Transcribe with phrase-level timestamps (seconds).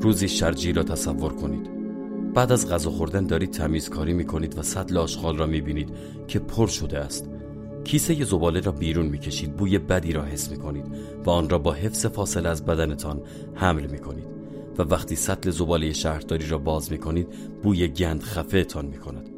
[0.00, 1.70] روزی شرجی را تصور کنید.
[2.34, 5.88] بعد از غذا خوردن دارید تمیزکاری می‌کنید و سطل آشغال را می‌بینید
[6.28, 7.30] که پر شده است.
[7.84, 10.84] کیسه زباله را بیرون می‌کشید بوی بدی را حس می‌کنید
[11.24, 13.22] و آن را با حفظ فاصله از بدنتان
[13.54, 14.26] حمل می‌کنید.
[14.78, 17.28] و وقتی سطل زباله شهرداری را باز می‌کنید
[17.62, 19.28] بوی گند خفه تان می‌کند.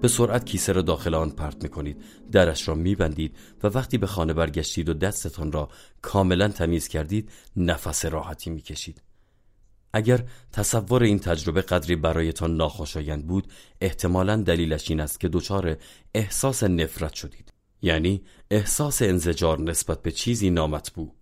[0.00, 4.32] به سرعت کیسه را داخل آن پرت می‌کنید درش را میبندید و وقتی به خانه
[4.32, 5.68] برگشتید و دستتان را
[6.02, 9.02] کاملا تمیز کردید نفس راحتی می‌کشید.
[9.92, 15.76] اگر تصور این تجربه قدری برایتان ناخوشایند بود احتمالا دلیلش این است که دچار
[16.14, 17.52] احساس نفرت شدید.
[17.82, 21.12] یعنی احساس انزجار نسبت به چیزی نامطبوع.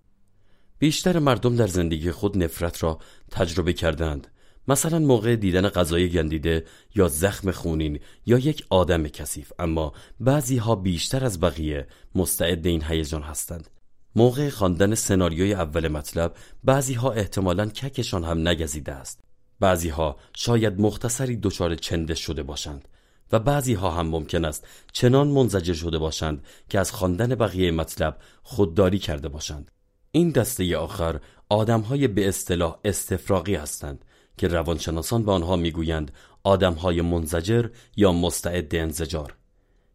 [0.79, 2.99] بیشتر مردم در زندگی خود نفرت را
[3.31, 4.27] تجربه کردند
[4.69, 6.65] مثلا موقع دیدن غذای گندیده
[6.95, 12.85] یا زخم خونین یا یک آدم کثیف اما بعضی ها بیشتر از بقیه مستعد این
[12.85, 13.71] هیجان هستند.
[14.17, 16.35] موقع خواندن سناریوی اول مطلب
[16.65, 19.21] بعضی ها احتمالا ککشان هم نگزیده است.
[19.61, 22.89] بعضی ها شاید مختصری دچار چندش شده باشند
[23.33, 28.19] و بعضی ها هم ممکن است چنان منزجر شده باشند که از خواندن بقیه مطلب
[28.43, 29.71] خودداری کرده باشند.
[30.13, 34.05] این دسته آخر آدم های به اصطلاح استفراغی هستند
[34.39, 36.13] که روانشناسان به آنها می‌گویند
[36.45, 39.37] آدم های منزجر یا مستعد انزجار.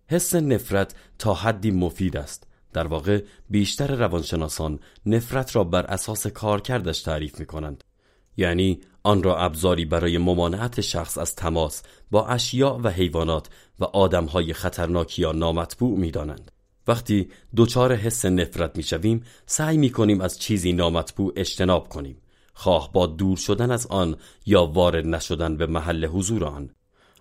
[0.07, 2.50] حس نفرت تا حدی مفید است.
[2.73, 7.83] در واقع بیشتر روانشناسان نفرت را بر اساس کارکردش تعریف می کنند
[8.37, 13.47] یعنی آن را ابزاری برای ممانعت شخص از تماس با اشیاء و حیوانات
[13.79, 16.51] و آدمهای خطرناک یا نامطبوع می دانند.
[16.87, 22.17] وقتی دچار حس نفرت می شویم سعی می کنیم از چیزی نامطبوع اجتناب کنیم.
[22.53, 26.69] خواه با دور شدن از آن یا وارد نشدن به محل حضور آن.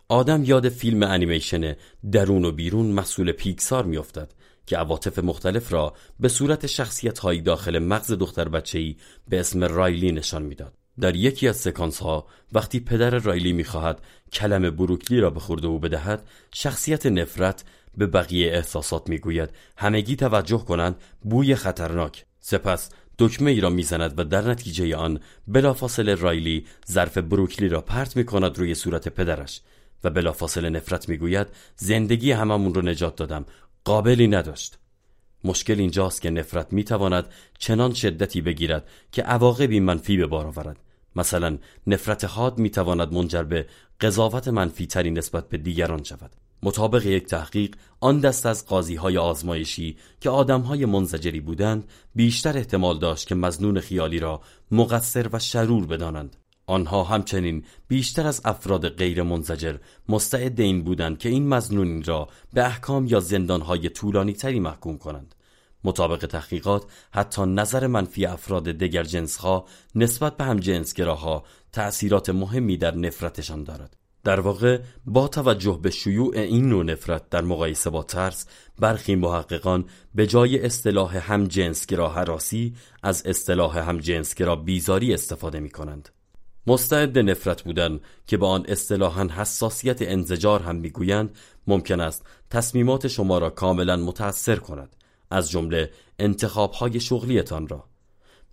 [0.09, 1.77] آدم یاد فیلم انیمیشن
[2.13, 4.33] درون و بیرون مسئول پیکسار میافتد.
[4.71, 8.97] که عواطف مختلف را به صورت شخصیت های داخل مغز دختر بچه‌ای
[9.29, 10.75] به اسم رایلی نشان می‌داد.
[11.01, 14.01] در یکی از سکانس ها وقتی پدر رایلی می‌خواهد
[14.33, 17.65] کلم بروکلی را به خورده او بدهد شخصیت نفرت
[17.97, 19.51] به بقیه احساسات می‌گوید.
[19.77, 22.25] همگی توجه کنند بوی خطرناک.
[22.41, 28.17] سپس دکمه ای را می‌زند و در نتیجه آن بلافاصله رایلی ظرف بروکلی را پرت
[28.17, 29.61] می کند روی صورت پدرش.
[30.05, 33.45] و بلافاصله نفرت می‌گوید زندگی هممون رو نجات دادم.
[33.85, 34.79] قابلی نداشت.
[35.45, 37.27] مشکل اینجاست که نفرت می‌تواند
[37.59, 40.77] چنان شدتی بگیرد که عواقبی منفی به بار آورد.
[41.17, 43.67] مثلا نفرت حاد می‌تواند منجر به
[44.01, 46.31] قضاوت منفی تری نسبت به دیگران شود.
[46.63, 52.57] مطابق یک تحقیق آن دست از قاضی های آزمایشی که آدم های منزجری بودند بیشتر
[52.57, 56.37] احتمال داشت که مزنون خیالی را مقصر و شرور بدانند.
[56.71, 59.77] آنها همچنین بیشتر از افراد غیر منزجر
[60.09, 65.35] مستعد این بودند که این مزنونین را به احکام یا زندانهای طولانی تری محکوم کنند.
[65.85, 69.65] مطابق تحقیقات حتی نظر منفی افراد دگر جنسها
[69.95, 73.97] نسبت به هم جنسگراها تأثیرات مهمی در نفرتشان دارد.
[74.25, 78.47] در واقع با توجه به شیوع این نوع نفرت در مقایسه با ترس
[78.79, 85.71] برخی محققان به جای اصطلاح هم جنسگرا حراسی از اصطلاح هم جنسگرا بیزاری استفاده می
[85.71, 86.09] کنند.
[86.71, 93.39] مستعد نفرت بودن که با آن اصطلاحا حساسیت انزجار هم می‌گویند ممکن است تصمیمات شما
[93.39, 94.97] را کاملا متأثر کند
[95.31, 97.85] از جمله انتخابهای شغلیتان را.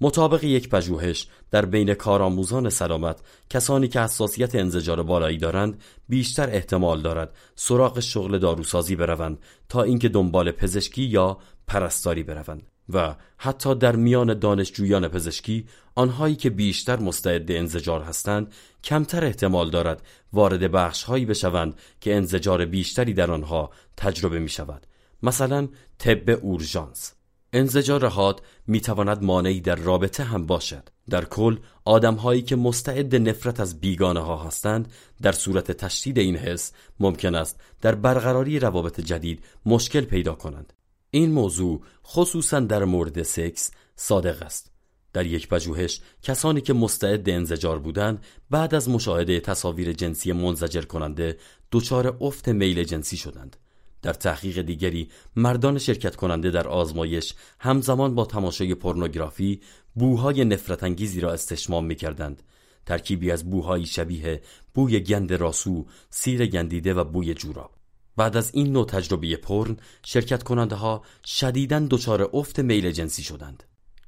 [0.02, 3.20] مطابق یک پژوهش در بین کارآموزان سلامت
[3.50, 9.40] کسانی که حساسیت انزجار بالایی دارند بیشتر احتمال دارد سراغ شغل داروسازی بروند
[9.70, 12.77] تا اینکه دنبال پزشکی یا پرستاری بروند.
[12.90, 15.66] و حتی در میان دانشجویان پزشکی
[15.96, 18.54] آنهایی که بیشتر مستعد انزجار هستند
[18.84, 20.02] کمتر احتمال دارد
[20.34, 24.88] وارد بخش هایی بشوند که انزجار بیشتری در آنها تجربه می شود
[25.24, 27.14] مثلا طب اورژانس.
[27.54, 30.90] انزجار حاد می تواند مانعی در رابطه هم باشد.
[31.10, 36.36] در کل آدم هایی که مستعد نفرت از بیگانه ها هستند در صورت تشدید این
[36.36, 40.74] حس ممکن است در برقراری روابط جدید مشکل پیدا کنند.
[41.12, 44.72] این موضوع خصوصا در مورد سکس صادق است.
[45.14, 51.38] در یک پژوهش کسانی که مستعد انزجار بودند بعد از مشاهده تصاویر جنسی منزجر کننده
[51.72, 53.58] دچار افت میل جنسی شدند.
[54.02, 59.62] در تحقیق دیگری مردان شرکت کننده در آزمایش همزمان با تماشای پورنوگرافی
[59.96, 62.44] بوهای نفرت انگیزی را استشمام می کردند.
[62.86, 64.42] ترکیبی از بوهایی شبیه
[64.74, 67.77] بوی گند راسو، سیر گندیده و بوی جوراب.
[68.18, 73.64] بعد از این نوع تجربه پرن شرکت کننده ها شدیداً دچار افت میل جنسی شدند.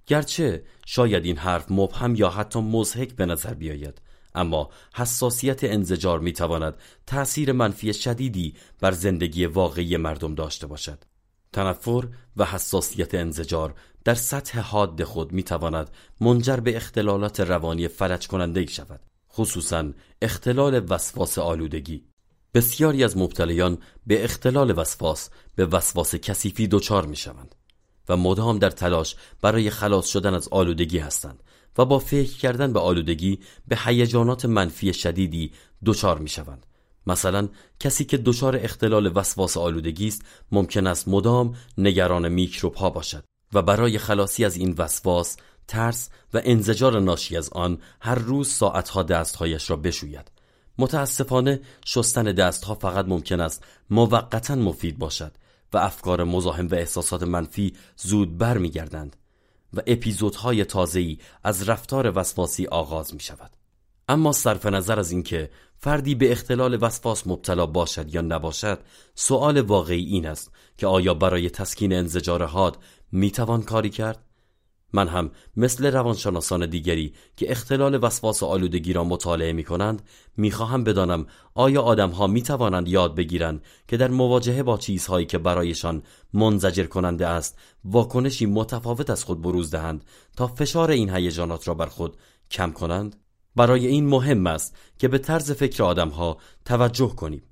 [0.08, 4.02] گرچه شاید این حرف مبهم یا حتی مزهک به نظر بیاید
[4.36, 6.78] اما حساسیت انزجار می تواند
[7.08, 11.04] تأثیر منفی شدیدی بر زندگی واقعی مردم داشته باشد.
[11.54, 12.08] تنفر
[12.38, 13.74] و حساسیت انزجار
[14.04, 15.90] در سطح حاد خود می تواند
[16.22, 19.02] منجر به اختلالات روانی فلج کننده شود
[19.34, 19.92] خصوصا
[20.22, 22.09] اختلال وسواس آلودگی.
[22.54, 27.56] بسیاری از مبتلیان به اختلال وسواس به وسواس کثیفی دچار می شوند
[28.10, 31.44] و مدام در تلاش برای خلاص شدن از آلودگی هستند
[31.78, 35.52] و با فکر کردن به آلودگی به هیجانات منفی شدیدی
[35.86, 36.66] دچار می شوند
[37.08, 37.50] مثلا
[37.80, 40.22] کسی که دچار اختلال وسواس آلودگی است
[40.52, 43.24] ممکن است مدام نگران میکروب ها باشد
[43.54, 45.38] و برای خلاصی از این وسواس
[45.68, 50.32] ترس و انزجار ناشی از آن هر روز ساعتها دستهایش را بشوید.
[50.80, 55.32] متاسفانه شستن دستها فقط ممکن است موقتا مفید باشد
[55.74, 59.16] و افکار مزاحم و احساسات منفی زود بر می گردند
[59.74, 63.52] و اپیزودهای تازه‌ای از رفتار وسواسی آغاز می شود.
[64.10, 68.80] اما صرف نظر از اینکه فردی به اختلال وسواس مبتلا باشد یا نباشد
[69.16, 72.78] سؤال واقعی این است که آیا برای تسکین انزجار حاد
[73.12, 74.29] می‌توان کاری کرد
[74.94, 80.02] من هم مثل روانشناسان دیگری که اختلال وسواس آلودگی را مطالعه می کنند
[80.38, 85.26] می خواهم بدانم آیا آدم ها می توانند یاد بگیرند که در مواجهه با چیزهایی
[85.26, 86.04] که برایشان
[86.34, 90.06] منزجر کننده است واکنشی متفاوت از خود بروز دهند
[90.38, 92.18] تا فشار این هیجانات را بر خود
[92.52, 93.16] کم کنند؟
[93.56, 97.44] برای این مهم است که به طرز فکر آدم ها توجه کنیم.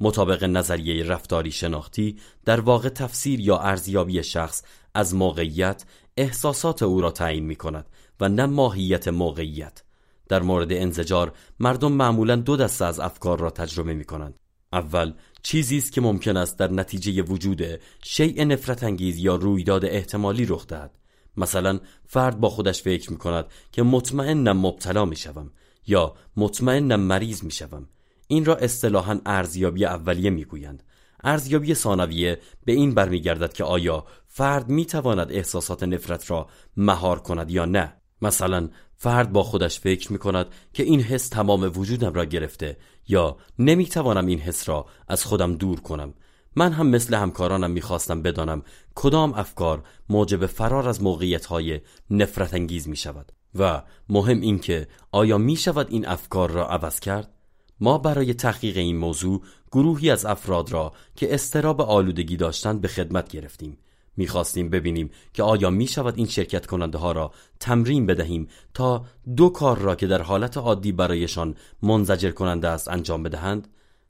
[0.00, 4.62] مطابق نظریه رفتاری شناختی در واقع تفسیر یا ارزیابی شخص
[4.94, 5.84] از موقعیت
[6.16, 7.86] احساسات او را تعیین می کند
[8.20, 9.82] و نه ماهیت موقعیت.
[10.28, 14.34] در مورد انزجار مردم معمولا دو دسته از افکار را تجربه می کنند
[14.72, 15.12] اول
[15.42, 17.62] چیزی است که ممکن است در نتیجه وجود
[18.04, 20.98] شیء نفرت انگیز یا رویداد احتمالی رخ دهد.
[21.36, 25.50] مثلا فرد با خودش فکر می کند که مطمئنم مبتلا می شوم
[25.86, 27.88] یا مطمئنم مریض می شوم
[28.26, 30.82] این را اصطلاحا ارزیابی اولیه می گویند
[31.24, 37.50] ارزیابی ثانویه به این برمیگردد که آیا فرد می تواند احساسات نفرت را مهار کند
[37.50, 37.96] یا نه.
[38.22, 42.76] مثلا فرد با خودش فکر می کند که این حس تمام وجودم را گرفته
[43.08, 46.14] یا نمی توانم این حس را از خودم دور کنم.
[46.56, 48.62] من هم مثل همکارانم می‌خواستم بدانم
[48.94, 51.80] کدام افکار موجب فرار از موقعیت های
[52.10, 57.00] نفرت انگیز می شود و مهم این که آیا می شود این افکار را عوض
[57.00, 57.35] کرد؟
[57.80, 59.42] ما برای تحقیق این موضوع
[59.72, 63.78] گروهی از افراد را که استراب آلودگی داشتند به خدمت گرفتیم.
[64.16, 69.04] می‌خواستیم ببینیم که آیا می شود این شرکت کننده ها را تمرین بدهیم تا
[69.36, 73.68] دو کار را که در حالت عادی برایشان منزجر کننده است انجام بدهند.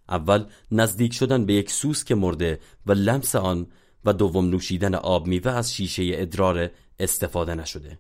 [0.09, 3.67] اول نزدیک شدن به یک سوسک مرده و لمس آن
[4.05, 7.99] و دوم نوشیدن آب میوه از شیشه ادرار استفاده نشده.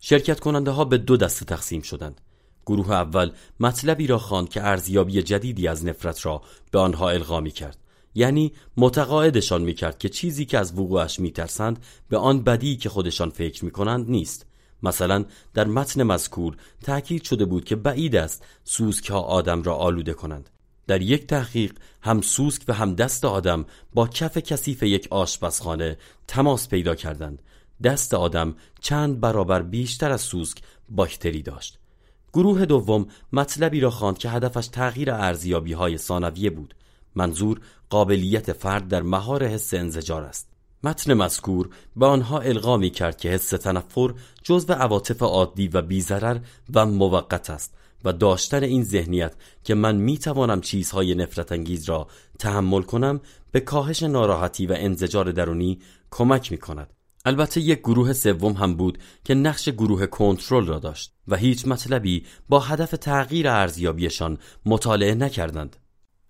[0.00, 2.20] شرکت کننده ها به دو دسته تقسیم شدند.
[2.66, 3.30] گروه اول
[3.60, 7.78] مطلبی را خواند که ارزیابی جدیدی از نفرت را به آنها القا می کرد
[8.14, 12.88] یعنی متقاعدشان می کرد که چیزی که از وقوعش می ترسند به آن بدی که
[12.88, 14.46] خودشان فکر می کنند نیست.
[14.82, 15.24] مثلا
[15.54, 20.50] در متن مذکور تأکید شده بود که بعید است سوسک ها آدم را آلوده کنند.
[20.86, 21.72] در یک تحقیق
[22.02, 25.98] هم سوسک و هم دست آدم با کف کثیف یک آشپزخانه
[26.28, 27.42] تماس پیدا کردند.
[27.82, 30.58] دست آدم چند برابر بیشتر از سوسک
[30.88, 31.81] باکتری داشت.
[32.32, 36.74] گروه دوم مطلبی را خواند که هدفش تغییر ارزیابی های ثانویه بود
[37.14, 40.48] منظور قابلیت فرد در مهار حس انزجار است
[40.84, 46.38] متن مذکور به آنها القا می کرد که حس تنفر جزو عواطف عادی و بیزرر
[46.74, 47.74] و موقت است
[48.04, 49.32] و داشتن این ذهنیت
[49.64, 52.06] که من می توانم چیزهای نفرت انگیز را
[52.38, 53.20] تحمل کنم
[53.52, 55.78] به کاهش ناراحتی و انزجار درونی
[56.10, 56.90] کمک می کند.
[57.24, 62.26] البته یک گروه سوم هم بود که نقش گروه کنترل را داشت و هیچ مطلبی
[62.48, 65.76] با هدف تغییر ارزیابیشان مطالعه نکردند.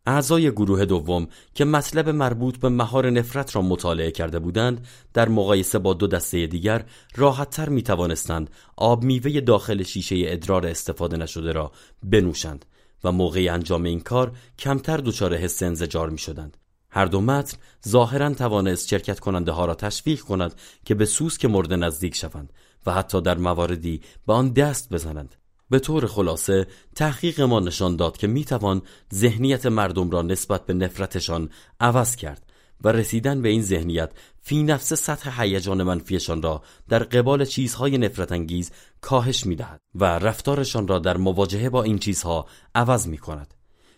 [0.07, 5.79] اعضای گروه دوم که مطلب مربوط به مهار نفرت را مطالعه کرده بودند در مقایسه
[5.79, 6.85] با دو دسته دیگر
[7.17, 11.73] راحتتر می توانستند آب میوه داخل شیشه ادرار استفاده نشده را
[12.03, 12.65] بنوشند
[13.05, 16.57] و موقع انجام این کار کمتر دچار حس انزجار می شدند.
[16.93, 17.57] هر دو متن
[17.89, 22.53] ظاهرا توانست شرکت کننده ها را تشویق کند که به سوسک مرده نزدیک شوند
[22.87, 25.35] و حتی در مواردی به آن دست بزنند
[25.71, 28.83] به طور خلاصه تحقیق ما نشان داد که می‌توان
[29.15, 32.47] ذهنیت مردم را نسبت به نفرتشان عوض کرد
[32.85, 38.33] و رسیدن به این ذهنیت فی نفس سطح هیجان منفیشان را در قبال چیزهای نفرت
[38.33, 38.71] انگیز
[39.01, 43.55] کاهش می‌دهد و رفتارشان را در مواجهه با این چیزها عوض می کند.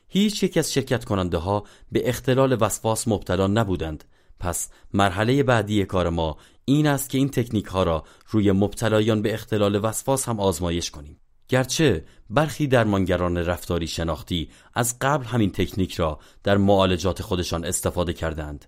[0.09, 4.05] هیچ یک از شرکت کننده ها به اختلال وسواس مبتلا نبودند.
[4.41, 9.35] پس مرحله بعدی کار ما این است که این تکنیک ها را روی مبتلایان به
[9.35, 11.21] اختلال وسواس هم آزمایش کنیم.
[11.49, 18.65] گرچه برخی درمانگران رفتاری شناختی از قبل همین تکنیک را در معالجات خودشان استفاده کردند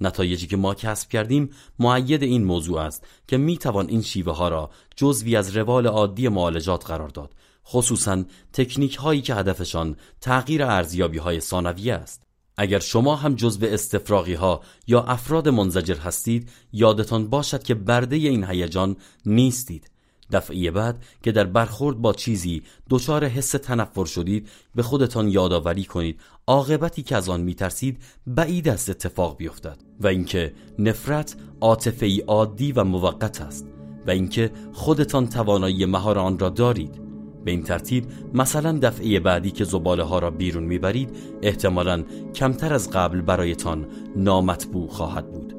[0.00, 4.48] نتایجی که ما کسب کردیم معید این موضوع است که می توان این شیوه ها
[4.48, 7.34] را جزوی از روال عادی معالجات قرار داد
[7.66, 12.22] خصوصا تکنیک هایی که هدفشان تغییر ارزیابی های ثانویه است.
[12.56, 18.44] اگر شما هم جزو استفراغی ها یا افراد منزجر هستید یادتان باشد که برده این
[18.44, 19.90] هیجان نیستید.
[20.32, 26.20] دفعه بعد که در برخورد با چیزی دچار حس تنفر شدید به خودتان یادآوری کنید.
[26.46, 32.72] عاقبتی که از آن میترسید بعید است اتفاق بیفتد و اینکه نفرت عاطفه ای عادی
[32.72, 33.66] و موقت است
[34.06, 37.03] و اینکه خودتان توانایی مهار آن را دارید.
[37.44, 41.10] به این ترتیب مثلا دفعه بعدی که زباله ها را بیرون می‌برید
[41.42, 43.86] احتمالا کمتر از قبل برایتان
[44.16, 45.53] نامطبوع خواهد بود.